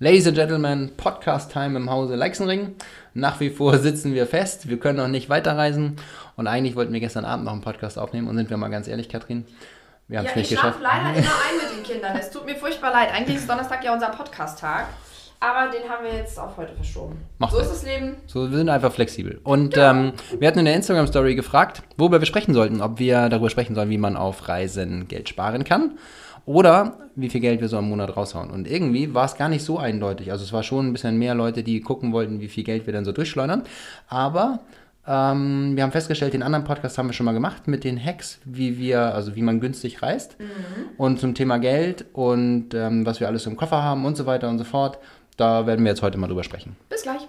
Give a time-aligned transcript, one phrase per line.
[0.00, 2.74] Ladies and Gentlemen, Podcast Time im Hause Leixenring.
[3.14, 5.96] Nach wie vor sitzen wir fest, wir können noch nicht weiterreisen
[6.36, 8.88] und eigentlich wollten wir gestern Abend noch einen Podcast aufnehmen und sind wir mal ganz
[8.88, 9.46] ehrlich, Katrin,
[10.08, 10.78] wir haben es Ja, nicht ich geschafft.
[10.80, 12.16] schlafe leider immer ein mit den Kindern.
[12.18, 13.08] Es tut mir furchtbar leid.
[13.14, 14.86] Eigentlich ist Donnerstag ja unser Podcast-Tag.
[15.40, 17.16] Aber den haben wir jetzt auf heute verschoben.
[17.38, 17.72] Macht so nichts.
[17.74, 18.16] ist das Leben.
[18.26, 19.40] So, wir sind einfach flexibel.
[19.44, 22.80] Und ähm, wir hatten in der Instagram-Story gefragt, worüber wir sprechen sollten.
[22.80, 25.98] Ob wir darüber sprechen sollen, wie man auf Reisen Geld sparen kann
[26.46, 28.50] oder wie viel Geld wir so im Monat raushauen.
[28.50, 30.30] Und irgendwie war es gar nicht so eindeutig.
[30.32, 32.92] Also es war schon ein bisschen mehr Leute, die gucken wollten, wie viel Geld wir
[32.92, 33.62] dann so durchschleudern.
[34.08, 34.60] Aber
[35.06, 38.40] ähm, wir haben festgestellt, den anderen Podcast haben wir schon mal gemacht mit den Hacks,
[38.44, 40.36] wie wir, also wie man günstig reist.
[40.96, 44.48] Und zum Thema Geld und ähm, was wir alles im Koffer haben und so weiter
[44.48, 44.98] und so fort.
[45.36, 46.76] Da werden wir jetzt heute mal drüber sprechen.
[46.88, 47.28] Bis gleich.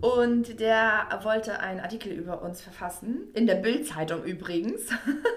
[0.00, 4.82] und der wollte einen Artikel über uns verfassen, in der Bild-Zeitung übrigens.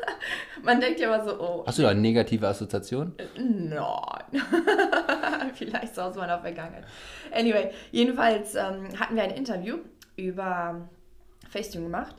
[0.63, 3.13] Man denkt ja immer so, oh, Hast du da eine negative Assoziation?
[3.37, 4.41] Nein.
[5.53, 6.85] Vielleicht so aus meiner Vergangenheit.
[7.31, 9.77] Anyway, jedenfalls ähm, hatten wir ein Interview
[10.15, 10.87] über
[11.49, 12.15] Facetune gemacht.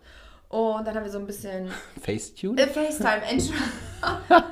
[0.49, 1.69] Und dann haben wir so ein bisschen.
[2.01, 2.63] Facetune?
[2.63, 3.69] Äh, FaceTime, Entschuldigung.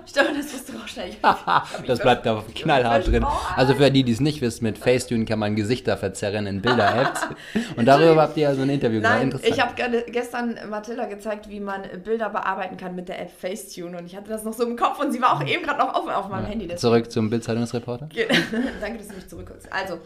[0.07, 1.11] Ich dachte, das wusste du auch schnell.
[1.87, 3.25] das bleibt da knallhart drin.
[3.57, 7.21] Also für die, die es nicht wissen, mit Facetune kann man Gesichter verzerren in Bilder-Apps.
[7.77, 9.15] Und darüber habt ihr ja so ein Interview gemacht.
[9.15, 9.55] Nein, Interessant.
[9.55, 13.99] ich habe gestern Mathilda gezeigt, wie man Bilder bearbeiten kann mit der App Facetune.
[13.99, 15.95] Und ich hatte das noch so im Kopf und sie war auch eben gerade noch
[15.95, 16.67] offen auf meinem Handy.
[16.67, 18.09] deswegen- Zurück zum Bildzeitungsreporter.
[18.81, 19.73] Danke, dass du mich zurückholst.
[19.73, 19.99] Also,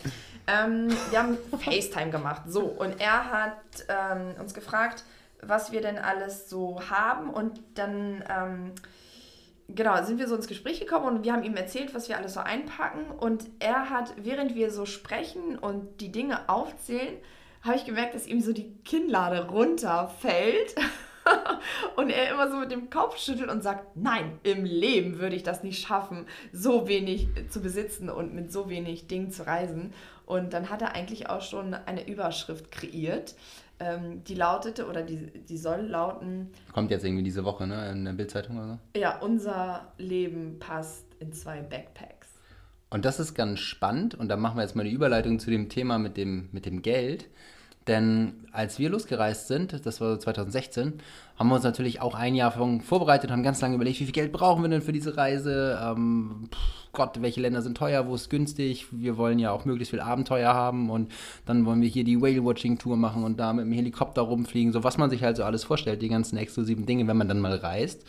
[0.47, 2.43] ähm, wir haben FaceTime gemacht.
[2.49, 3.53] So, und er hat
[3.89, 5.05] ähm, uns gefragt,
[5.43, 7.31] was wir denn alles so haben.
[7.31, 8.73] Und dann, ähm,
[9.69, 12.35] genau, sind wir so ins Gespräch gekommen und wir haben ihm erzählt, was wir alles
[12.35, 13.11] so einpacken.
[13.19, 17.17] Und er hat, während wir so sprechen und die Dinge aufzählen,
[17.63, 20.75] habe ich gemerkt, dass ihm so die Kinnlade runterfällt.
[21.97, 25.43] Und er immer so mit dem Kopf schüttelt und sagt, nein, im Leben würde ich
[25.43, 29.93] das nicht schaffen, so wenig zu besitzen und mit so wenig Dingen zu reisen.
[30.25, 33.35] Und dann hat er eigentlich auch schon eine Überschrift kreiert,
[33.81, 37.91] ähm, die lautete, oder die, die soll lauten, Kommt jetzt irgendwie diese Woche, ne?
[37.93, 39.01] In der Bildzeitung oder so.
[39.01, 42.29] ja, unser Leben passt in zwei Backpacks.
[42.91, 44.15] Und das ist ganz spannend.
[44.15, 46.81] Und da machen wir jetzt mal die Überleitung zu dem Thema mit dem, mit dem
[46.83, 47.27] Geld.
[47.89, 50.95] Denn als wir losgereist sind, das war so 2016,
[51.39, 54.31] haben wir uns natürlich auch ein Jahr vorbereitet, haben ganz lange überlegt, wie viel Geld
[54.31, 55.79] brauchen wir denn für diese Reise?
[55.83, 56.51] Ähm,
[56.93, 58.87] Gott, welche Länder sind teuer, wo ist günstig?
[58.91, 61.13] Wir wollen ja auch möglichst viel Abenteuer haben und
[61.47, 64.99] dann wollen wir hier die Whale-Watching-Tour machen und da mit dem Helikopter rumfliegen, so was
[64.99, 68.05] man sich halt so alles vorstellt, die ganzen exklusiven Dinge, wenn man dann mal reist.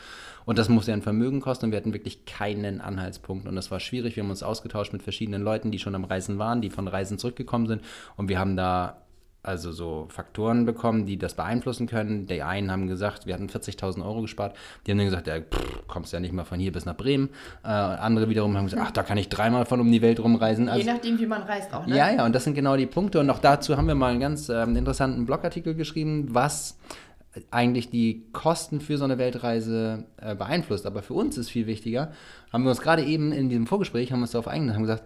[0.46, 3.48] Und das muss ja ein Vermögen kosten und wir hatten wirklich keinen Anhaltspunkt.
[3.48, 4.16] Und das war schwierig.
[4.16, 7.20] Wir haben uns ausgetauscht mit verschiedenen Leuten, die schon am Reisen waren, die von Reisen
[7.20, 7.84] zurückgekommen sind.
[8.18, 8.98] Und wir haben da
[9.42, 12.28] also so Faktoren bekommen, die das beeinflussen können.
[12.28, 14.56] Die einen haben gesagt, wir hatten 40.000 Euro gespart.
[14.86, 17.30] Die haben dann gesagt, ja, pff, kommst ja nicht mal von hier bis nach Bremen.
[17.64, 20.68] Äh, andere wiederum haben gesagt, ach, da kann ich dreimal von um die Welt rumreisen.
[20.68, 21.96] Also, Je nachdem, wie man reist auch, ne?
[21.96, 23.20] ja, ja, und das sind genau die Punkte.
[23.20, 26.78] Und auch dazu haben wir mal einen ganz ähm, interessanten Blogartikel geschrieben, was
[27.52, 30.86] eigentlich die Kosten für so eine Weltreise äh, beeinflusst.
[30.86, 32.12] Aber für uns ist viel wichtiger,
[32.52, 35.04] haben wir uns gerade eben in diesem Vorgespräch, haben wir uns darauf eingegangen, haben gesagt,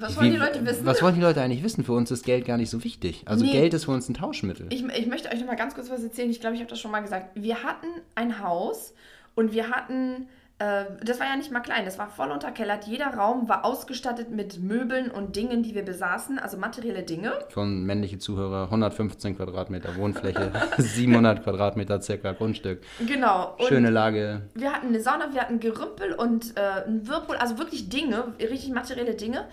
[0.00, 0.86] Was wollen wie- die Leute wissen?
[0.86, 1.84] Was wollen die Leute eigentlich wissen?
[1.84, 3.22] Für uns ist Geld gar nicht so wichtig.
[3.26, 3.52] Also Nee.
[3.52, 4.66] Geld ist für uns ein Tauschmittel.
[4.70, 6.30] Ich, ich möchte euch noch mal ganz kurz was erzählen.
[6.30, 7.30] Ich glaube, ich habe das schon mal gesagt.
[7.34, 8.94] Wir hatten ein Haus
[9.34, 10.26] und wir hatten,
[10.58, 12.84] äh, das war ja nicht mal klein, das war voll unterkellert.
[12.86, 17.32] Jeder Raum war ausgestattet mit Möbeln und Dingen, die wir besaßen, also materielle Dinge.
[17.50, 22.82] Für männliche Zuhörer 115 Quadratmeter Wohnfläche, 700 Quadratmeter circa Grundstück.
[23.06, 23.54] Genau.
[23.58, 24.42] Und Schöne Lage.
[24.54, 28.70] wir hatten eine Sauna, wir hatten Gerümpel und äh, ein Whirlpool, also wirklich Dinge, richtig
[28.70, 29.44] materielle Dinge.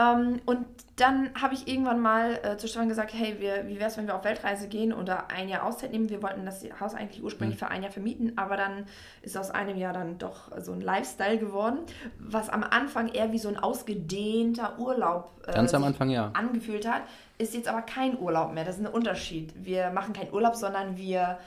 [0.00, 0.66] Ähm, und
[0.96, 4.06] dann habe ich irgendwann mal äh, zu Stefan gesagt, hey, wir, wie wäre es, wenn
[4.06, 6.10] wir auf Weltreise gehen oder ein Jahr Auszeit nehmen?
[6.10, 8.84] Wir wollten das Haus eigentlich ursprünglich für ein Jahr vermieten, aber dann
[9.22, 11.78] ist aus einem Jahr dann doch so ein Lifestyle geworden,
[12.18, 16.30] was am Anfang eher wie so ein ausgedehnter Urlaub äh, Ganz am Anfang ja.
[16.34, 17.02] angefühlt hat,
[17.38, 18.64] ist jetzt aber kein Urlaub mehr.
[18.64, 19.52] Das ist ein Unterschied.
[19.56, 21.38] Wir machen keinen Urlaub, sondern wir,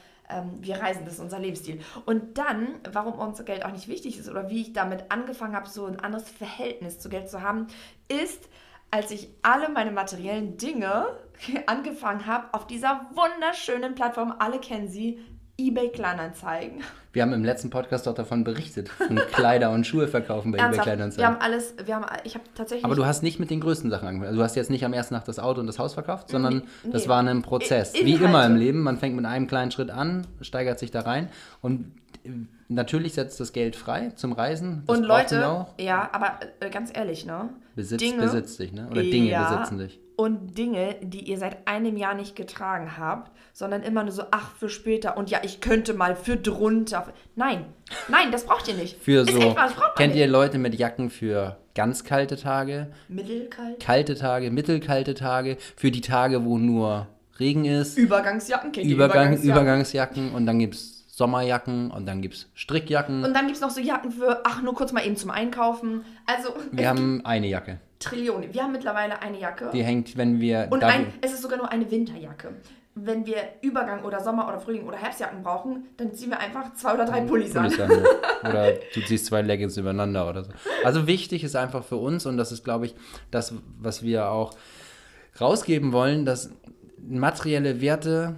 [0.60, 1.04] wir reisen.
[1.04, 1.80] Das ist unser Lebensstil.
[2.06, 5.68] Und dann, warum uns Geld auch nicht wichtig ist oder wie ich damit angefangen habe,
[5.68, 7.66] so ein anderes Verhältnis zu Geld zu haben,
[8.08, 8.48] ist,
[8.90, 11.18] als ich alle meine materiellen Dinge
[11.66, 15.20] angefangen habe, auf dieser wunderschönen Plattform, alle kennen sie,
[15.56, 16.80] eBay Kleinanzeigen.
[17.12, 20.66] Wir haben im letzten Podcast auch davon berichtet, von Kleider und Schuhe verkaufen bei eBay
[20.66, 21.22] Ernsthaft, Kleinanzeigen.
[21.22, 22.84] wir haben alles, wir haben, ich habe tatsächlich.
[22.84, 24.28] Aber du hast nicht mit den größten Sachen angefangen.
[24.28, 26.64] Also du hast jetzt nicht am ersten Tag das Auto und das Haus verkauft, sondern
[26.82, 26.90] Nee.
[26.90, 27.94] das war ein Prozess.
[27.94, 28.24] I- Wie Inhalte.
[28.24, 28.80] immer im Leben.
[28.82, 31.28] Man fängt mit einem kleinen Schritt an, steigert sich da rein
[31.60, 31.92] und
[32.24, 32.30] äh,
[32.68, 34.82] natürlich setzt das Geld frei zum Reisen.
[34.86, 37.50] Das und Leute, ja, aber äh, ganz ehrlich, ne?
[37.76, 38.88] Besitz Dinge- besitzt dich, ne?
[38.90, 39.48] Oder Dinge Ja.
[39.54, 40.00] besitzen dich.
[40.16, 44.52] Und Dinge, die ihr seit einem Jahr nicht getragen habt, sondern immer nur so, ach,
[44.52, 47.12] für später und ja, ich könnte mal für drunter.
[47.34, 47.64] Nein,
[48.08, 49.02] nein, das braucht ihr nicht.
[49.02, 49.56] Für Ist so, echt,
[49.96, 50.20] kennt nicht.
[50.20, 53.80] ihr Leute mit Jacken für ganz kalte Tage, Mittelkalt?
[53.80, 57.08] kalte Tage, mittelkalte Tage, für die Tage, wo nur
[57.40, 59.50] Regen ist, Übergangsjacken, kennt ihr Übergang, Übergangsjacken?
[59.50, 63.24] Übergangsjacken und dann gibt es Sommerjacken und dann gibt es Strickjacken.
[63.24, 66.04] Und dann gibt es noch so Jacken für, ach, nur kurz mal eben zum Einkaufen.
[66.26, 67.78] Also, Wir haben eine Jacke.
[68.04, 68.52] Trillionen.
[68.52, 69.70] Wir haben mittlerweile eine Jacke.
[69.72, 70.68] Die hängt, wenn wir.
[70.70, 72.50] Und ein, es ist sogar nur eine Winterjacke.
[72.96, 76.94] Wenn wir Übergang oder Sommer oder Frühling oder Herbstjacken brauchen, dann ziehen wir einfach zwei
[76.94, 77.64] oder drei Pullis an.
[77.64, 78.48] Pullis an, ja.
[78.48, 80.52] Oder du ziehst zwei Leggings übereinander oder so.
[80.84, 82.94] Also wichtig ist einfach für uns, und das ist, glaube ich,
[83.32, 84.52] das, was wir auch
[85.40, 86.50] rausgeben wollen, dass
[87.04, 88.36] materielle Werte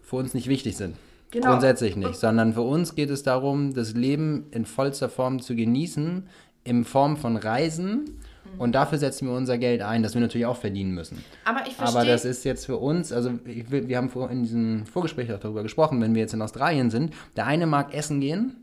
[0.00, 0.96] für uns nicht wichtig sind.
[1.30, 1.48] Genau.
[1.48, 6.28] Grundsätzlich nicht, sondern für uns geht es darum, das Leben in vollster Form zu genießen,
[6.64, 8.18] in Form von Reisen.
[8.58, 11.24] Und dafür setzen wir unser Geld ein, das wir natürlich auch verdienen müssen.
[11.44, 12.00] Aber ich verstehe.
[12.00, 15.40] Aber das ist jetzt für uns, also will, wir haben vor, in diesem Vorgespräch auch
[15.40, 18.56] darüber gesprochen, wenn wir jetzt in Australien sind, der eine mag essen gehen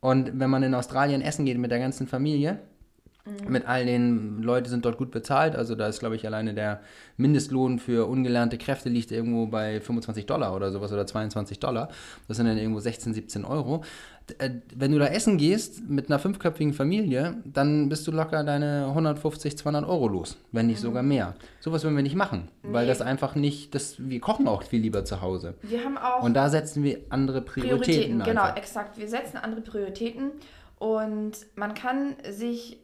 [0.00, 2.58] und wenn man in Australien essen geht mit der ganzen Familie,
[3.46, 6.80] mit all den Leute sind dort gut bezahlt, also da ist glaube ich alleine der
[7.18, 11.90] Mindestlohn für ungelernte Kräfte liegt irgendwo bei 25 Dollar oder sowas oder 22 Dollar,
[12.26, 13.84] das sind dann irgendwo 16, 17 Euro.
[14.38, 18.86] Äh, Wenn du da essen gehst mit einer fünfköpfigen Familie, dann bist du locker deine
[18.88, 21.34] 150, 200 Euro los, wenn nicht sogar mehr.
[21.60, 22.88] Sowas würden wir nicht machen, weil Nee.
[22.88, 25.54] das einfach nicht, das, wir kochen auch viel lieber zu Hause.
[25.62, 27.80] wir haben auch Und da setzen wir andere Prioritäten,
[28.18, 28.98] Prioritäten, genau, exakt.
[28.98, 30.32] Wir setzen andere Prioritäten
[30.78, 32.78] und man kann sich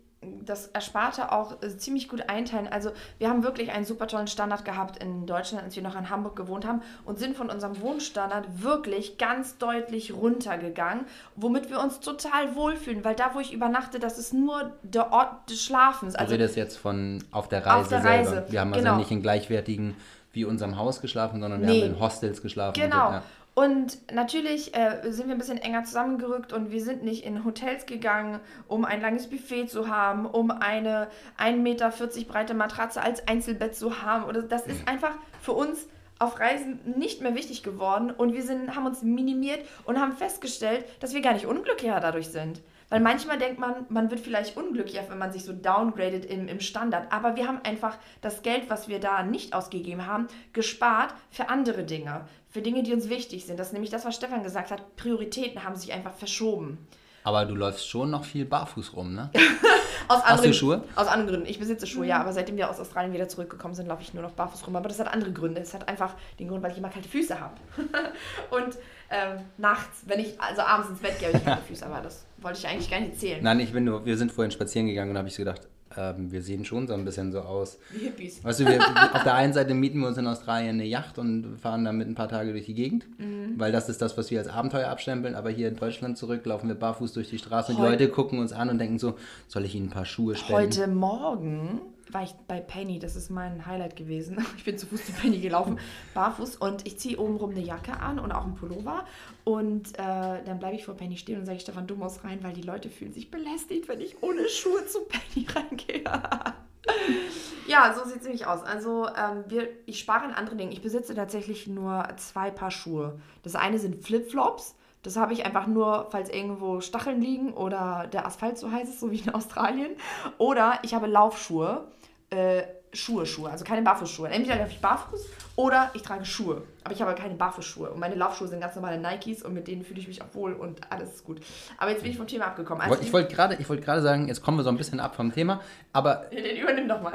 [0.44, 2.68] das Ersparte auch äh, ziemlich gut einteilen.
[2.68, 6.10] Also wir haben wirklich einen super tollen Standard gehabt in Deutschland, als wir noch in
[6.10, 11.06] Hamburg gewohnt haben und sind von unserem Wohnstandard wirklich ganz deutlich runtergegangen,
[11.36, 15.50] womit wir uns total wohlfühlen, weil da, wo ich übernachte, das ist nur der Ort
[15.50, 16.14] des Schlafens.
[16.14, 18.30] Du Also redest jetzt von auf der Reise Auf der selber.
[18.30, 18.96] Reise, Wir haben also genau.
[18.98, 19.96] nicht in gleichwertigen
[20.32, 21.82] wie unserem Haus geschlafen, sondern wir Nee.
[21.82, 22.80] haben in Hostels geschlafen.
[22.80, 23.06] Genau.
[23.08, 23.22] Und, ja.
[23.54, 27.86] Und natürlich äh, sind wir ein bisschen enger zusammengerückt und wir sind nicht in Hotels
[27.86, 31.08] gegangen, um ein langes Buffet zu haben, um eine
[31.38, 31.92] 1,40 Meter
[32.26, 34.24] breite Matratze als Einzelbett zu haben.
[34.24, 35.86] Oder das ist einfach für uns
[36.18, 40.84] auf Reisen nicht mehr wichtig geworden und wir sind, haben uns minimiert und haben festgestellt,
[41.00, 42.60] dass wir gar nicht unglücklicher dadurch sind.
[42.94, 46.60] Weil manchmal denkt man, man wird vielleicht unglücklicher, wenn man sich so downgradet im, im
[46.60, 47.10] Standard.
[47.12, 51.82] Aber wir haben einfach das Geld, was wir da nicht ausgegeben haben, gespart für andere
[51.82, 52.20] Dinge.
[52.50, 53.58] Für Dinge, die uns wichtig sind.
[53.58, 54.94] Das ist nämlich das, was Stefan gesagt hat.
[54.94, 56.86] Prioritäten haben sich einfach verschoben.
[57.24, 59.28] Aber du läufst schon noch viel barfuß rum, ne?
[60.06, 60.84] Aus Hast du anderen, Schuhe?
[60.94, 61.46] Aus anderen Gründen.
[61.48, 64.22] Ich besitze Schuhe, ja, aber seitdem wir aus Australien wieder zurückgekommen sind, laufe ich nur
[64.22, 64.76] noch barfuß rum.
[64.76, 65.60] Aber das hat andere Gründe.
[65.60, 67.54] Es hat einfach den Grund, weil ich immer kalte Füße habe.
[68.50, 68.76] Und
[69.14, 71.86] ähm, nachts, wenn ich also abends ins Bett gehe, habe ich kalte Füße.
[71.86, 73.42] Aber das wollte ich eigentlich gar nicht erzählen.
[73.42, 75.62] Nein, ich bin nur, wir sind vorhin spazieren gegangen und habe ich so gedacht,
[75.96, 77.78] ähm, wir sehen schon so ein bisschen so aus.
[77.92, 78.42] Wie Hippies.
[78.42, 78.80] Weißt du, wir,
[79.14, 82.16] auf der einen Seite mieten wir uns in Australien eine Yacht und fahren damit ein
[82.16, 83.54] paar Tage durch die Gegend, Mhm.
[83.58, 85.36] weil das ist das, was wir als Abenteuer abstempeln.
[85.36, 88.08] Aber hier in Deutschland zurück laufen wir barfuß durch die Straße und die Heu- Leute
[88.08, 89.16] gucken uns an und denken so,
[89.46, 90.54] soll ich ihnen ein paar Schuhe spenden?
[90.54, 91.80] Heute Morgen
[92.12, 94.44] war ich bei Penny, das ist mein Highlight gewesen.
[94.56, 95.78] Ich bin zu Fuß zu Penny gelaufen,
[96.14, 99.04] barfuß und ich ziehe obenrum eine Jacke an und auch einen Pullover
[99.44, 102.52] und äh, dann bleibe ich vor Penny stehen und sage, Stefan, du musst rein, weil
[102.52, 106.04] die Leute fühlen sich belästigt, wenn ich ohne Schuhe zu Penny reingehe.
[107.66, 108.62] ja, so sieht es nämlich aus.
[108.62, 110.72] Also ähm, wir, ich spare in anderen Dingen.
[110.72, 113.20] Ich besitze tatsächlich nur zwei Paar Schuhe.
[113.42, 114.76] Das eine sind Flipflops.
[115.04, 119.00] Das habe ich einfach nur, falls irgendwo Stacheln liegen oder der Asphalt so heiß ist,
[119.00, 119.92] so wie in Australien.
[120.38, 121.86] Oder ich habe Laufschuhe,
[122.30, 122.62] äh,
[122.94, 124.28] Schuhe, Schuhe, also keine Barfußschuhe.
[124.28, 126.62] Entweder laufe ich barfuß oder ich trage Schuhe.
[126.84, 127.90] Aber ich habe keine Barfußschuhe.
[127.90, 130.52] Und meine Laufschuhe sind ganz normale Nikes und mit denen fühle ich mich auch wohl
[130.52, 131.40] und alles ist gut.
[131.76, 132.82] Aber jetzt bin ich vom Thema abgekommen.
[132.82, 135.60] Also Ich wollte gerade gerade sagen, jetzt kommen wir so ein bisschen ab vom Thema,
[135.92, 137.12] aber den übernimm doch mal.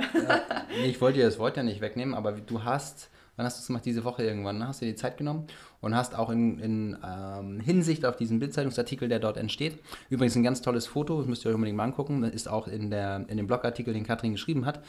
[0.81, 3.61] Nee, ich wollte dir das Wort ja nicht wegnehmen, aber du hast, wann hast du
[3.61, 3.85] es gemacht?
[3.85, 4.67] Diese Woche irgendwann, ne?
[4.67, 5.47] hast du dir die Zeit genommen
[5.79, 9.79] und hast auch in, in ähm, Hinsicht auf diesen Bildzeitungsartikel, der dort entsteht,
[10.09, 12.67] übrigens ein ganz tolles Foto, das müsst ihr euch unbedingt mal angucken, das ist auch
[12.67, 14.81] in, der, in dem Blogartikel, den Katrin geschrieben hat,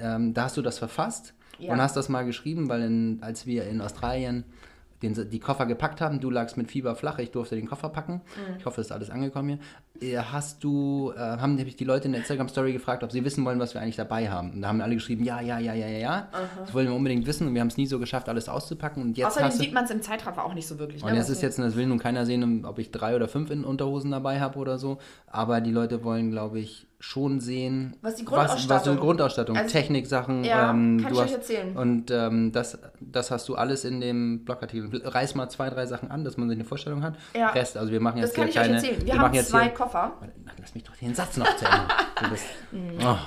[0.00, 1.72] ähm, da hast du das verfasst Ja.
[1.72, 4.42] und hast das mal geschrieben, weil in, als wir in Australien
[5.02, 8.22] den, die Koffer gepackt haben, du lagst mit Fieber flach, ich durfte den Koffer packen,
[8.58, 9.58] ich hoffe, es ist alles angekommen hier,
[10.18, 13.58] hast du, äh, haben nämlich die Leute in der Instagram-Story gefragt, ob sie wissen wollen,
[13.58, 14.52] was wir eigentlich dabei haben.
[14.52, 16.28] Und da haben alle geschrieben, ja, ja, ja, ja, ja, ja.
[16.60, 19.02] Das wollen wir unbedingt wissen und wir haben es nie so geschafft, alles auszupacken.
[19.02, 21.02] Und jetzt Außerdem sieht man es im Zeitraffer auch nicht so wirklich.
[21.02, 23.16] und ne, jetzt was ist wir- jetzt, das will nun keiner sehen, ob ich drei
[23.16, 24.98] oder fünf in Unterhosen dabei habe oder so.
[25.26, 29.56] Aber die Leute wollen, glaube ich, schon sehen, Was die was, was Grundausstattung- die Grundausstattung,
[29.56, 30.42] Also- Techniksachen.
[30.42, 31.76] Ja, ähm, kann du ich euch hast, erzählen.
[31.76, 34.90] Und ähm, das, das hast du alles in dem Blogartikel.
[35.06, 37.14] Reiß mal zwei, drei Sachen an, dass man sich eine Vorstellung hat.
[37.36, 37.50] Ja.
[37.50, 38.76] Rest, also wir machen Das jetzt kann hier ich euch keine.
[38.78, 39.06] erzählen.
[39.06, 40.12] Wir, machen haben jetzt zwei hier, Koffer.
[40.60, 42.30] Lass mich doch den Satz noch zu Ende.
[42.30, 42.44] Bist,
[43.00, 43.18] oh, ja.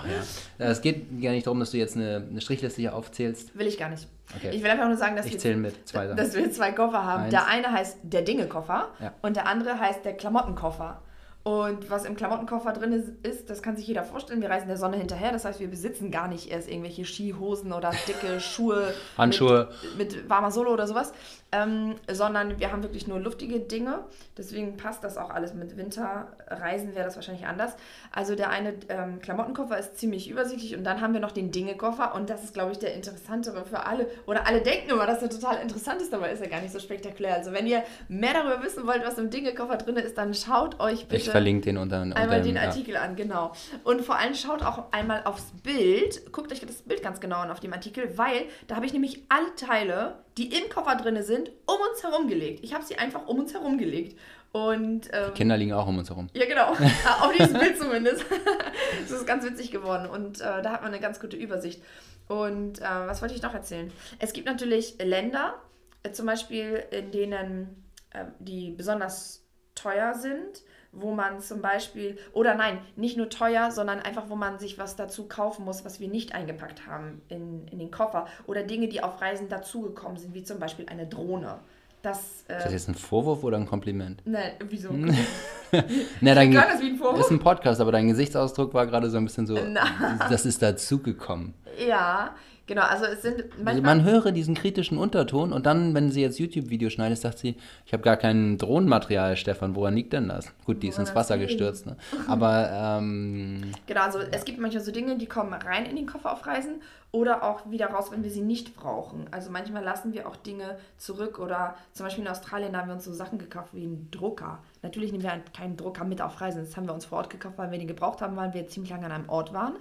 [0.60, 3.58] Es geht gar nicht darum, dass du jetzt eine, eine Strichliste hier aufzählst.
[3.58, 4.08] Will ich gar nicht.
[4.36, 4.52] Okay.
[4.56, 7.24] Ich will einfach nur sagen, dass Ich wir, mit zwei dass wir zwei Koffer haben.
[7.24, 7.32] Eins.
[7.32, 9.14] Der eine heißt der Dinge-Koffer Ja.
[9.22, 11.02] und der andere heißt der Klamottenkoffer.
[11.44, 14.78] Und was im Klamottenkoffer drin ist, ist, das kann sich jeder vorstellen, wir reisen der
[14.78, 15.32] Sonne hinterher.
[15.32, 18.94] Das heißt, wir besitzen gar nicht erst irgendwelche Skihosen oder dicke Schuhe.
[19.18, 19.70] Handschuhe.
[19.98, 21.14] Mit, mit warmer Sohle oder sowas.
[21.52, 24.06] Ähm, sondern wir haben wirklich nur luftige Dinge.
[24.38, 25.54] Deswegen passt das auch alles.
[25.54, 27.76] Mit Winterreisen wäre das wahrscheinlich anders.
[28.12, 32.14] Also der eine ähm, Klamottenkoffer ist ziemlich übersichtlich und dann haben wir noch den Dinge-Koffer
[32.16, 34.08] und das ist, glaube ich, der interessantere für alle.
[34.28, 36.80] Oder alle denken immer, dass der total interessant ist, aber ist er gar nicht so
[36.80, 37.36] spektakulär.
[37.36, 41.08] Also wenn ihr mehr darüber wissen wollt, was im Dinge-Koffer drin ist, dann schaut euch
[41.08, 42.64] bitte Ich verlinke den unter, unter einmal den ja.
[42.64, 43.52] Artikel an, genau.
[43.84, 47.52] Und vor allem schaut auch einmal aufs Bild, guckt euch das Bild ganz genau an
[47.52, 51.50] auf dem Artikel, weil da habe ich nämlich alle Teile, die im Koffer drin sind,
[51.66, 52.64] um uns herum gelegt.
[52.64, 54.20] Ich habe sie einfach um uns herum gelegt.
[54.52, 56.30] Und ähm, Kinder liegen auch um uns herum.
[56.34, 56.74] ja, genau.
[57.06, 58.26] Ah, Auf dieses Bild zumindest.
[59.02, 60.10] das ist ganz witzig geworden.
[60.10, 61.82] Und äh, da hat man eine ganz gute Übersicht.
[62.28, 63.92] Und äh, was wollte ich noch erzählen?
[64.20, 65.56] Es gibt natürlich Länder,
[66.04, 69.46] äh, zum Beispiel, in denen äh, die besonders
[69.76, 70.62] teuer sind,
[70.94, 74.96] wo man zum Beispiel, oder nein, nicht nur teuer, sondern einfach, wo man sich was
[74.96, 78.28] dazu kaufen muss, was wir nicht eingepackt haben in, in den Koffer.
[78.46, 81.60] Oder Dinge, die auf Reisen dazugekommen sind, wie zum Beispiel eine Drohne.
[82.02, 84.22] Das, Ist das äh, jetzt ein Vorwurf oder ein Kompliment?
[84.26, 84.92] nein, wieso?
[86.22, 87.20] Na, dein, das wie ein Vorwurf?
[87.20, 90.18] ist ein Podcast, aber dein Gesichtsausdruck war gerade so ein bisschen so, Na.
[90.30, 91.54] das ist dazugekommen.
[91.88, 92.36] Ja,
[92.74, 92.84] genau.
[92.84, 93.96] Also es sind Also manchmal.
[93.98, 97.92] man höre diesen kritischen Unterton und dann, wenn sie jetzt YouTube-Video schneidet, sagt sie, ich
[97.94, 100.52] habe gar kein Drohnenmaterial, Stefan, woran liegt denn das?
[100.66, 101.98] Gut, die ist ins Wasser gestürzt, ne?
[102.28, 106.32] Aber, ähm, Genau, also es gibt manchmal so Dinge, die kommen rein in den Koffer
[106.32, 109.26] auf Reisen oder auch wieder raus, wenn wir sie nicht brauchen.
[109.32, 113.04] Also manchmal lassen wir auch Dinge zurück oder zum Beispiel in Australien haben wir uns
[113.04, 114.60] so Sachen gekauft wie einen Drucker.
[114.82, 116.64] Natürlich nehmen wir keinen Drucker mit auf Reisen.
[116.64, 118.92] Das haben wir uns vor Ort gekauft, weil wir den gebraucht haben, weil wir ziemlich
[118.92, 119.74] lange an einem Ort waren.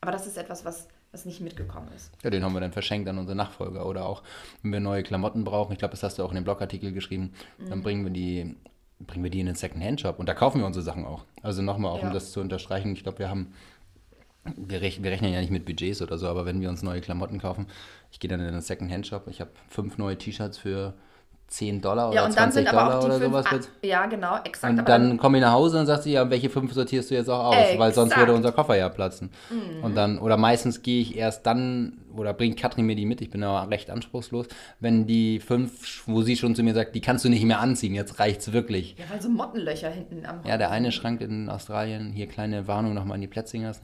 [0.00, 2.12] Aber das ist etwas, was, was nicht mitgekommen ist.
[2.22, 3.86] ja, den haben wir dann verschenkt an unsere Nachfolger.
[3.86, 4.22] Oder auch,
[4.62, 7.32] wenn wir neue Klamotten brauchen, ich glaube, das hast du auch in dem Blogartikel geschrieben,
[7.58, 7.68] Mhm.
[7.70, 8.56] dann bringen wir die
[9.00, 11.24] bringen wir die in den Second-Hand-Shop und da kaufen wir unsere Sachen auch.
[11.42, 12.12] Also nochmal, auch um Ja.
[12.12, 13.54] das zu unterstreichen, ich glaube, wir haben
[14.56, 17.00] wir rechnen, wir rechnen ja nicht mit Budgets oder so, aber wenn wir uns neue
[17.00, 17.66] Klamotten kaufen,
[18.10, 20.92] ich gehe dann in den Second-Hand-Shop, ich habe fünf neue T-Shirts für
[21.50, 23.24] 10 Dollar Ja, oder und dann 20 sind aber Dollar oder fünf.
[23.26, 23.52] sowas.
[23.52, 23.68] Wird.
[23.82, 24.72] ja, genau, exakt.
[24.72, 27.14] Und aber dann komme ich nach Hause und sagt sie, ja, welche fünf sortierst du
[27.14, 28.20] jetzt auch aus, weil sonst Exakt.
[28.28, 29.30] würde unser Koffer ja platzen.
[29.50, 29.84] Mhm.
[29.84, 33.30] Und dann, oder meistens gehe ich erst dann, oder bringt Katrin mir die mit, ich
[33.30, 34.46] bin aber recht anspruchslos,
[34.80, 37.94] wenn die fünf, wo sie schon zu mir sagt, die kannst du nicht mehr anziehen,
[37.94, 38.96] jetzt reicht's wirklich.
[38.98, 42.94] Ja, weil so Mottenlöcher hinten am Ja, der eine Schrank in Australien, hier kleine Warnung
[42.94, 43.80] nochmal an die Plätzingers.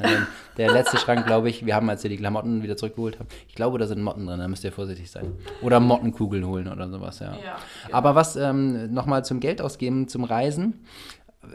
[0.57, 3.55] Der letzte Schrank, glaube ich, wir haben, als wir die Klamotten wieder zurückgeholt haben, ich
[3.55, 5.33] glaube, da sind Motten drin, da müsst ihr vorsichtig sein.
[5.63, 7.37] Oder Mottenkugeln holen oder sowas, ja.
[7.45, 7.57] Ja,
[7.93, 10.85] Aber was ähm, nochmal zum Geld ausgeben, zum Reisen.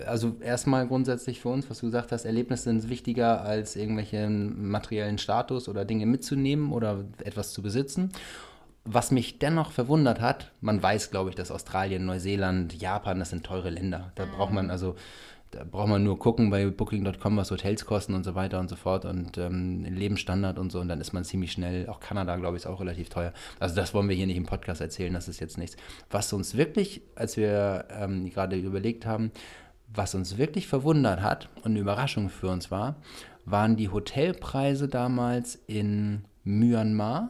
[0.05, 5.17] Also erstmal grundsätzlich für uns, was du gesagt hast, Erlebnisse sind wichtiger als irgendwelchen materiellen
[5.17, 8.11] Status oder Dinge mitzunehmen oder etwas zu besitzen.
[8.83, 13.45] Was mich dennoch verwundert hat, man weiß, glaube ich, dass Australien, Neuseeland, Japan, das sind
[13.45, 14.11] teure Länder.
[14.15, 14.95] Da braucht man also,
[15.51, 18.75] da braucht man nur gucken bei Booking.com, was Hotels kosten und so weiter und so
[18.75, 22.57] fort und ähm, Lebensstandard und so und dann ist man ziemlich schnell, auch Kanada, glaube
[22.57, 23.33] ich, ist auch relativ teuer.
[23.59, 25.77] Also das wollen wir hier nicht im Podcast erzählen, das ist jetzt nichts.
[26.09, 29.31] Was uns wirklich, als wir ähm, gerade überlegt haben,
[29.93, 32.95] was uns wirklich verwundert hat und eine Überraschung für uns war,
[33.45, 37.29] waren die Hotelpreise damals in Myanmar.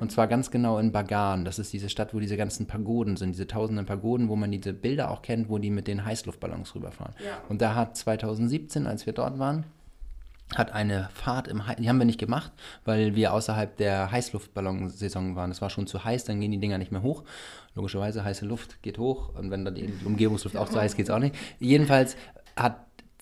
[0.00, 1.44] Und zwar ganz genau in Bagan.
[1.44, 4.72] Das ist diese Stadt, wo diese ganzen Pagoden sind, diese tausenden Pagoden, wo man diese
[4.72, 7.14] Bilder auch kennt, wo die mit den Heißluftballons rüberfahren.
[7.24, 7.38] Ja.
[7.48, 9.64] Und da hat 2017, als wir dort waren,
[10.54, 12.52] hat eine Fahrt im Heiß, die haben wir nicht gemacht,
[12.84, 15.50] weil wir außerhalb der Heißluftballonsaison waren.
[15.50, 17.24] Es war schon zu heiß, dann gehen die Dinger nicht mehr hoch.
[17.74, 21.10] Logischerweise heiße Luft geht hoch und wenn dann die Umgebungsluft auch zu heiß geht, es
[21.10, 21.34] auch nicht.
[21.58, 22.16] Jedenfalls
[22.56, 22.76] hat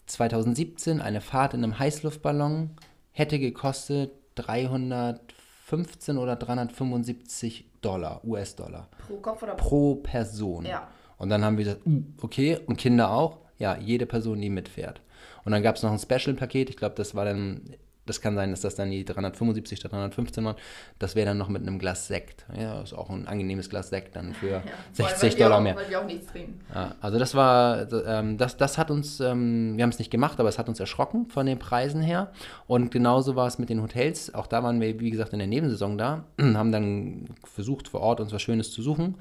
[0.07, 2.71] 2017 eine Fahrt in einem Heißluftballon
[3.13, 9.69] hätte gekostet 315 oder 375 Dollar, US-Dollar pro Kopf oder pro.
[9.69, 10.67] pro Person.
[10.67, 10.89] Ja.
[11.19, 13.39] Und dann haben wir gesagt, "Uh, okay, und Kinder auch?
[13.59, 15.01] Ja, jede Person, die mitfährt.
[15.45, 17.63] Und dann gab es noch ein Special-Paket, ich glaube, das war dann
[18.05, 20.57] das kann sein, dass das dann die 375 statt 315 waren.
[20.99, 22.45] Das wäre dann noch mit einem Glas Sekt.
[22.59, 25.77] Ja, ist auch ein angenehmes Glas Sekt dann für ja, 60 Dollar auch, mehr.
[25.77, 26.61] Weil wir auch nichts trinken.
[26.75, 30.41] Ja, also das war, ähm, das, das hat uns, ähm, wir haben es nicht gemacht,
[30.41, 32.33] aber es hat uns erschrocken von den Preisen her.
[32.67, 34.35] Und genauso war es mit den Hotels.
[34.35, 38.21] Auch da waren wir, wie gesagt, in der Nebensaison da, haben dann versucht, vor Ort
[38.21, 39.15] uns was Schönes zu suchen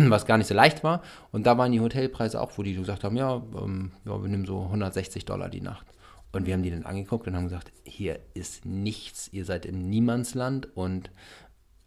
[0.10, 1.02] was gar nicht so leicht war.
[1.32, 4.46] Und da waren die Hotelpreise auch, wo die gesagt haben, ja, ähm, ja wir nehmen
[4.46, 5.86] so 160 Dollar die Nacht.
[6.32, 9.88] Und wir haben die dann angeguckt und haben gesagt, hier ist nichts, ihr seid im
[9.88, 11.10] Niemandsland und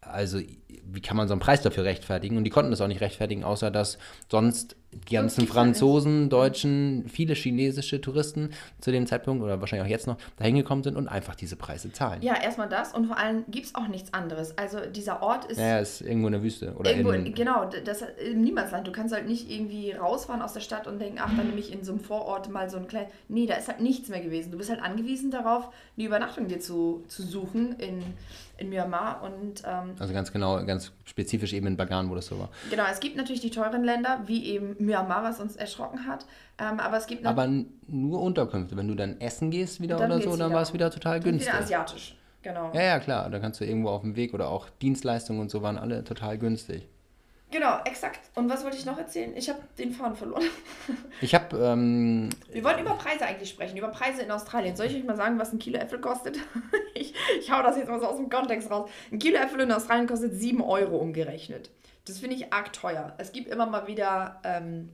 [0.02, 2.36] also wie kann man so einen Preis dafür rechtfertigen?
[2.36, 3.98] Und die konnten das auch nicht rechtfertigen, außer dass
[4.30, 4.76] sonst
[5.08, 10.16] die ganzen Franzosen, Deutschen, viele chinesische Touristen zu dem Zeitpunkt oder wahrscheinlich auch jetzt noch
[10.36, 12.22] dahin gekommen sind und einfach diese Preise zahlen.
[12.22, 14.56] Ja, erstmal das und vor allem gibt es auch nichts anderes.
[14.58, 15.58] Also dieser Ort ist.
[15.58, 16.74] Ja, ist irgendwo in der Wüste.
[16.76, 18.86] Oder irgendwo, in, genau, das im Niemandsland.
[18.86, 21.72] Du kannst halt nicht irgendwie rausfahren aus der Stadt und denken, ach, dann nehme ich
[21.72, 23.10] in so einem Vorort mal so ein kleines.
[23.28, 24.50] Nee, da ist halt nichts mehr gewesen.
[24.50, 28.02] Du bist halt angewiesen darauf, eine Übernachtung dir zu, zu suchen in,
[28.58, 29.62] in Myanmar und.
[29.66, 32.48] Ähm, also ganz genau, ganz spezifisch eben in Bagan, wo das so war.
[32.70, 36.26] Genau, es gibt natürlich die teuren Länder, wie eben Myanmar, was uns erschrocken hat.
[36.58, 37.48] Ähm, aber es gibt Aber
[37.88, 38.76] nur Unterkünfte.
[38.76, 41.52] Wenn du dann essen gehst wieder oder so, dann war es wieder total günstig.
[41.52, 42.70] Wieder asiatisch, genau.
[42.72, 43.30] Ja, ja, klar.
[43.30, 46.38] Da kannst du irgendwo auf dem Weg oder auch Dienstleistungen und so waren alle total
[46.38, 46.88] günstig.
[47.54, 48.18] Genau, exakt.
[48.34, 49.32] Und was wollte ich noch erzählen?
[49.36, 50.42] Ich habe den Faden verloren.
[51.20, 51.56] ich habe.
[51.56, 54.74] Ähm, Wir wollten über Preise eigentlich sprechen, über Preise in Australien.
[54.74, 56.36] Soll ich euch mal sagen, was ein Kilo Äpfel kostet?
[56.94, 58.90] ich, ich hau das jetzt mal so aus dem Kontext raus.
[59.12, 61.70] Ein Kilo Äpfel in Australien kostet 7 Euro umgerechnet.
[62.06, 63.14] Das finde ich arg teuer.
[63.18, 64.90] Es gibt immer mal wieder ähm,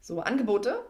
[0.00, 0.80] so Angebote,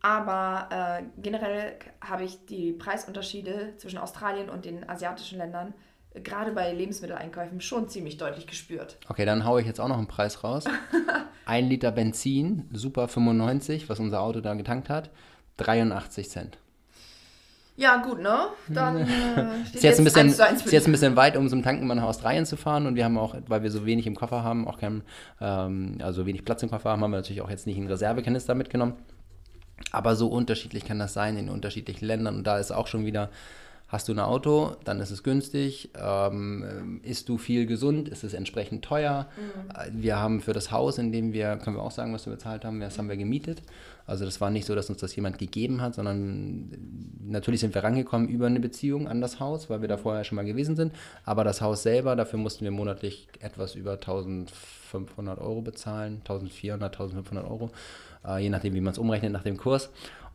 [0.00, 5.74] aber äh, generell habe ich die Preisunterschiede zwischen Australien und den asiatischen Ländern
[6.10, 8.98] äh, gerade bei Lebensmitteleinkäufen schon ziemlich deutlich gespürt.
[9.08, 10.64] Okay, dann haue ich jetzt auch noch einen Preis raus.
[11.46, 15.10] Ein Liter Benzin, Super 95, was unser Auto da getankt hat,
[15.58, 16.58] 83 Cent.
[17.76, 18.48] Ja, gut, ne?
[18.68, 21.94] Dann äh, ist, jetzt ein bisschen, ist jetzt ein bisschen weit, um zum Tanken mal
[21.94, 22.86] nach Australien zu fahren.
[22.86, 25.02] Und wir haben auch, weil wir so wenig im Koffer haben, auch kein,
[25.40, 28.54] ähm, also wenig Platz im Koffer haben, haben wir natürlich auch jetzt nicht einen Reservekanister
[28.54, 28.94] mitgenommen.
[29.90, 32.36] Aber so unterschiedlich kann das sein in unterschiedlichen Ländern.
[32.36, 33.30] Und da ist auch schon wieder
[33.92, 35.90] Hast du ein Auto, dann ist es günstig.
[36.02, 39.28] Ähm, isst du viel gesund, ist es entsprechend teuer.
[39.36, 40.02] Mhm.
[40.02, 42.64] Wir haben für das Haus, in dem wir, können wir auch sagen, was wir bezahlt
[42.64, 43.60] haben, das haben wir gemietet.
[44.06, 46.70] Also das war nicht so, dass uns das jemand gegeben hat, sondern
[47.20, 50.36] natürlich sind wir rangekommen über eine Beziehung an das Haus, weil wir da vorher schon
[50.36, 50.92] mal gewesen sind.
[51.24, 57.44] Aber das Haus selber, dafür mussten wir monatlich etwas über 1500 Euro bezahlen, 1400, 1500
[57.48, 57.70] Euro,
[58.26, 59.90] äh, je nachdem, wie man es umrechnet nach dem Kurs.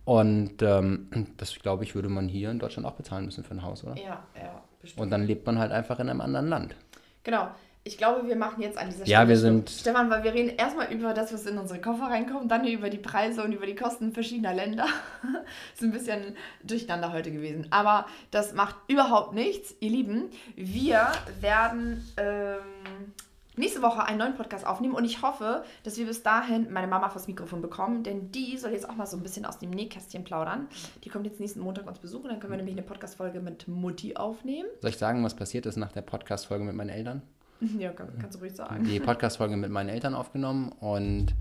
[0.05, 3.63] Und ähm, das, glaube ich, würde man hier in Deutschland auch bezahlen müssen für ein
[3.63, 3.97] Haus, oder?
[3.97, 5.01] Ja, ja, bestimmt.
[5.01, 6.75] Und dann lebt man halt einfach in einem anderen Land.
[7.23, 7.49] Genau.
[7.87, 9.11] Ich glaube, wir machen jetzt an dieser Stelle.
[9.11, 9.69] Ja, wir sind.
[9.69, 12.97] Stefan, weil wir reden erstmal über das, was in unsere Koffer reinkommt, dann über die
[12.97, 14.87] Preise und über die Kosten verschiedener Länder.
[15.73, 17.67] ist ein bisschen durcheinander heute gewesen.
[17.69, 20.29] Aber das macht überhaupt nichts, ihr Lieben.
[20.55, 21.07] Wir
[21.39, 22.05] werden.
[22.17, 23.13] Ähm,
[23.55, 27.09] nächste Woche einen neuen Podcast aufnehmen und ich hoffe, dass wir bis dahin meine Mama
[27.09, 30.23] fürs Mikrofon bekommen, denn die soll jetzt auch mal so ein bisschen aus dem Nähkästchen
[30.23, 30.67] plaudern.
[31.03, 34.15] Die kommt jetzt nächsten Montag uns besuchen, dann können wir nämlich eine Podcast-Folge mit Mutti
[34.15, 34.69] aufnehmen.
[34.81, 37.23] Soll ich sagen, was passiert ist nach der Podcast-Folge mit meinen Eltern?
[37.79, 38.83] Ja, kann, kannst du ruhig sagen.
[38.83, 41.33] Die Podcast-Folge mit meinen Eltern aufgenommen und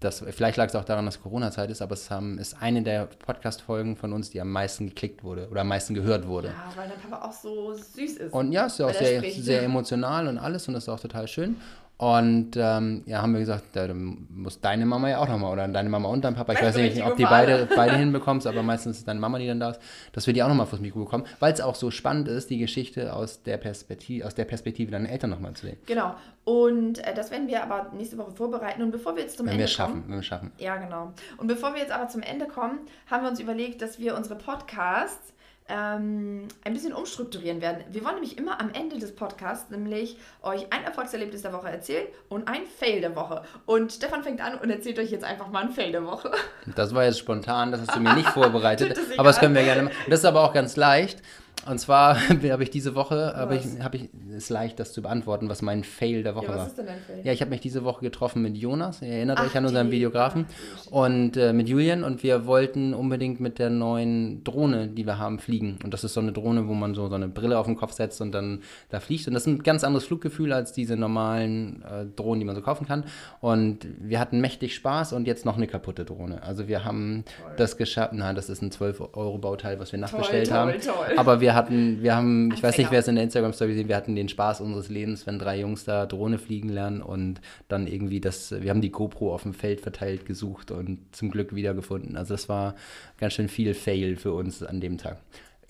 [0.00, 3.06] das, vielleicht lag es auch daran, dass Corona-Zeit ist, aber es haben, ist eine der
[3.06, 6.48] Podcast-Folgen von uns, die am meisten geklickt wurde oder am meisten gehört wurde.
[6.48, 8.32] Ja, weil dein Papa auch so süß ist.
[8.32, 11.26] Und ja, ist ja auch sehr, sehr emotional und alles und das ist auch total
[11.26, 11.56] schön.
[12.00, 15.88] Und ähm, ja, haben wir gesagt, da muss deine Mama ja auch nochmal oder deine
[15.88, 16.52] Mama und dein Papa.
[16.52, 19.58] Ich weiß nicht, ob die beide, beide hinbekommst, aber meistens ist deine Mama, die dann
[19.58, 19.80] da ist,
[20.12, 22.58] dass wir die auch nochmal fürs Mikro bekommen, weil es auch so spannend ist, die
[22.58, 25.76] Geschichte aus der Perspektive, aus der Perspektive deiner Eltern nochmal zu sehen.
[25.86, 26.14] Genau.
[26.44, 28.80] Und äh, das werden wir aber nächste Woche vorbereiten.
[28.82, 30.04] Und bevor wir jetzt zum wenn Ende wir schaffen, kommen.
[30.06, 30.52] Wenn wir schaffen.
[30.58, 31.12] Ja, genau.
[31.36, 32.78] Und bevor wir jetzt aber zum Ende kommen,
[33.10, 35.34] haben wir uns überlegt, dass wir unsere Podcasts
[35.68, 37.84] ähm, ein bisschen umstrukturieren werden.
[37.90, 42.06] Wir wollen nämlich immer am Ende des Podcasts nämlich euch ein Erfolgserlebnis der Woche erzählen
[42.28, 43.42] und ein Fail der Woche.
[43.66, 46.30] Und Stefan fängt an und erzählt euch jetzt einfach mal ein Fail der Woche.
[46.74, 49.84] Das war jetzt spontan, das hast du mir nicht vorbereitet, aber das können wir gerne
[49.84, 49.96] machen.
[50.08, 51.22] Das ist aber auch ganz leicht.
[51.68, 55.48] Und zwar habe ich diese Woche, habe ich, hab ich, ist leicht, das zu beantworten,
[55.48, 56.66] was mein Fail der Woche ja, was war.
[56.66, 57.20] Ist denn dein Fail?
[57.24, 59.88] Ja, ich habe mich diese Woche getroffen mit Jonas, ihr erinnert Ach, euch an unseren
[59.88, 59.96] die.
[59.96, 65.04] Videografen, Ach, und äh, mit Julian und wir wollten unbedingt mit der neuen Drohne, die
[65.04, 65.78] wir haben, fliegen.
[65.84, 67.92] Und das ist so eine Drohne, wo man so, so eine Brille auf den Kopf
[67.92, 69.28] setzt und dann da fliegt.
[69.28, 72.62] Und das ist ein ganz anderes Fluggefühl als diese normalen äh, Drohnen, die man so
[72.62, 73.04] kaufen kann.
[73.40, 76.42] Und wir hatten mächtig Spaß und jetzt noch eine kaputte Drohne.
[76.42, 77.52] Also wir haben toll.
[77.56, 81.08] das geschafft, nein, das ist ein 12-Euro-Bauteil, was wir nachbestellt toll, toll, haben.
[81.08, 81.18] Toll.
[81.18, 83.96] Aber wir hatten, wir haben, ich weiß nicht, wer es in der Instagram-Story sieht, wir
[83.96, 88.20] hatten den Spaß unseres Lebens, wenn drei Jungs da Drohne fliegen lernen und dann irgendwie
[88.20, 92.16] das, wir haben die GoPro auf dem Feld verteilt gesucht und zum Glück wiedergefunden.
[92.16, 92.74] Also das war
[93.18, 95.18] ganz schön viel Fail für uns an dem Tag.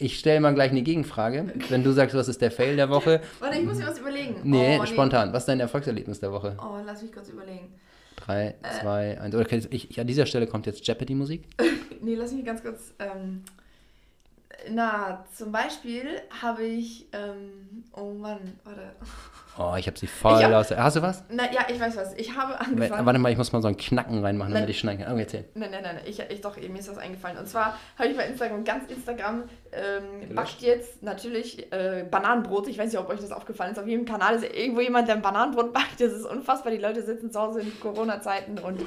[0.00, 1.52] Ich stelle mal gleich eine Gegenfrage.
[1.70, 3.20] Wenn du sagst, was ist der Fail der Woche?
[3.40, 4.36] Warte, ich muss mir was überlegen.
[4.44, 5.32] Nee, Oh, spontan.
[5.32, 6.56] Was ist dein Erfolgserlebnis der Woche?
[6.62, 7.66] Oh, lass mich kurz überlegen.
[8.14, 9.34] Drei, zwei, eins.
[9.34, 11.42] Okay, ich, ich, an dieser Stelle kommt jetzt Jeopardy-Musik.
[12.00, 12.94] Nee, lass mich ganz kurz.
[13.00, 13.42] Ähm,
[14.70, 17.08] na, zum Beispiel habe ich.
[17.12, 18.94] Ähm, oh Mann, warte.
[19.58, 20.70] Oh, ich habe sie voll hab- aus.
[20.70, 21.24] Hast du was?
[21.30, 22.14] Na ja, ich weiß was.
[22.14, 23.04] Ich habe angefangen.
[23.04, 24.70] Warte mal, ich muss mal so einen Knacken reinmachen, damit Nein.
[24.70, 25.16] ich schneiden kann.
[25.16, 25.46] Oh, erzähl.
[25.54, 26.04] Nein, nein, nein, nein.
[26.06, 27.38] Ich, ich doch, mir ist was eingefallen.
[27.38, 32.68] Und zwar habe ich bei Instagram, ganz Instagram, ähm, backt jetzt natürlich äh, Bananenbrot.
[32.68, 33.78] Ich weiß nicht, ob euch das aufgefallen ist.
[33.78, 36.00] Auf jedem Kanal ist irgendwo jemand, der ein Bananenbrot backt.
[36.00, 36.70] Das ist unfassbar.
[36.72, 38.80] Die Leute sitzen zu Hause in Corona-Zeiten und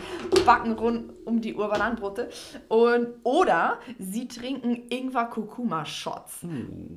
[0.46, 2.30] backen rund um die Uhr Bananenbrote.
[2.70, 6.46] Und, oder sie trinken Ingwer-Kurkuma-Shots.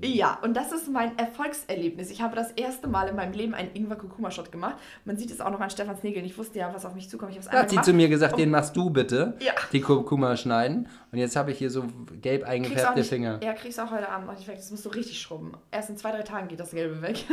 [0.03, 2.11] Ja, und das ist mein Erfolgserlebnis.
[2.11, 4.77] Ich habe das erste Mal in meinem Leben einen Ingwer-Kurkuma-Shot gemacht.
[5.05, 6.25] Man sieht es auch noch an Stefans Nägeln.
[6.25, 7.37] Ich wusste ja, was auf mich zukommt.
[7.37, 9.35] Ich Da hat sie zu mir gesagt, den machst du bitte.
[9.41, 9.53] Ja.
[9.73, 10.89] Die Kurkuma schneiden.
[11.13, 11.85] Und jetzt habe ich hier so
[12.21, 13.41] gelb eingefärbte nicht, Finger.
[13.43, 14.57] Ja, kriegst auch heute Abend noch nicht weg.
[14.57, 15.53] Das musst du richtig schrubben.
[15.71, 17.25] Erst in zwei, drei Tagen geht das Gelbe weg.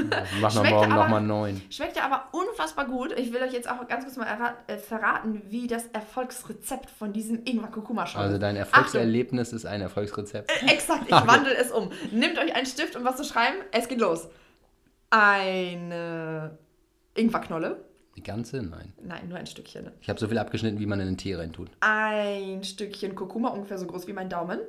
[0.42, 1.62] Mach noch morgen nochmal neun.
[1.70, 3.12] Schmeckt ja aber unfassbar gut.
[3.18, 4.28] Ich will euch jetzt auch ganz kurz mal
[4.68, 8.42] äh, verraten, wie das Erfolgsrezept von diesem Ingwer-Kurkuma-Shot Also ist.
[8.42, 10.52] dein Erfolgserlebnis ist ein Erfolgsrezept.
[10.52, 11.92] Achtung, äh, exakt, ich wandle es um.
[12.12, 13.58] Nehmt euch einen Stift und was zu schreiben.
[13.72, 14.28] Es geht los.
[15.12, 16.58] Eine
[17.16, 17.86] Ingwerknolle.
[18.16, 18.64] Die ganze?
[18.64, 18.94] Nein.
[19.04, 19.92] Nein, nur ein Stückchen.
[20.02, 21.70] Ich habe so viel abgeschnitten, wie man in den Tee reintut.
[21.82, 24.60] Ein Stückchen Kurkuma, ungefähr so groß wie mein Daumen.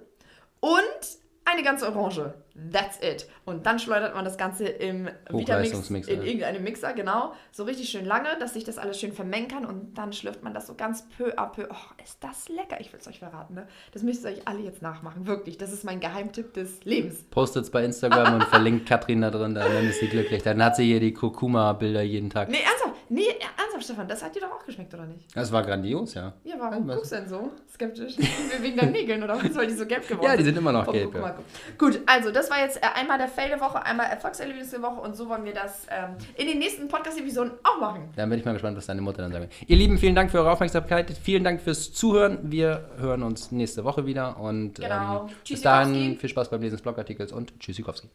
[0.61, 2.35] Und eine ganze Orange.
[2.71, 3.27] That's it.
[3.45, 7.33] Und dann schleudert man das Ganze im Vitamix in irgendeinem Mixer, genau.
[7.51, 9.65] So richtig schön lange, dass sich das alles schön vermengen kann.
[9.65, 11.67] Und dann schlürft man das so ganz peu à peu.
[11.71, 12.81] Oh, ist das lecker.
[12.81, 13.67] Ich will es euch verraten, ne?
[13.93, 15.27] Das müsst ihr euch alle jetzt nachmachen.
[15.27, 15.57] Wirklich.
[15.59, 17.25] Das ist mein Geheimtipp des Lebens.
[17.31, 20.43] Postet's bei Instagram und verlinkt Katrin da drin, dann ist sie glücklich.
[20.43, 22.49] Dann hat sie hier die Kurkuma-Bilder jeden Tag.
[22.51, 22.92] Nee, ernsthaft.
[23.15, 23.27] Nee,
[23.59, 24.09] ernsthaft, Stefan.
[24.09, 25.27] Das hat dir doch auch geschmeckt, oder nicht?
[25.37, 26.33] Das war grandios, ja.
[26.45, 26.97] Ja, warum Was?
[26.97, 28.17] guckst du denn so skeptisch?
[28.61, 29.55] Wegen deinen Nägeln oder was?
[29.55, 31.13] Weil die so gelb geworden Ja, die sind immer noch Vom gelb.
[31.13, 31.29] Kurkuma.
[31.35, 31.39] Ja.
[31.77, 35.01] Gut, also das war jetzt äh, einmal der Fail der Woche, einmal Erfolgserlebnis der Woche
[35.01, 38.09] und so wollen wir das ähm, in den nächsten Podcast-Episoden auch machen.
[38.17, 39.53] Dann bin ich mal gespannt, was deine Mutter dann sagt.
[39.67, 41.11] Ihr Lieben, vielen Dank für eure Aufmerksamkeit.
[41.23, 42.39] Vielen Dank fürs Zuhören.
[42.51, 44.39] Wir hören uns nächste Woche wieder.
[44.39, 45.27] Und Genau.
[45.27, 48.09] ähm, bis dahin viel Spaß beim Lesen des Blogartikels und Tschüssikowski.